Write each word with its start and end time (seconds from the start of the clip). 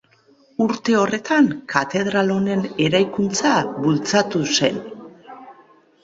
Urte 0.63 0.93
horretan 0.99 1.49
katedral 1.73 2.31
honen 2.35 2.63
eraikuntza 2.85 3.51
bultzatu 3.83 4.41
zen. 4.55 4.81